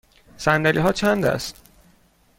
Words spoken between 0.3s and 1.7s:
صندلی ها چند است؟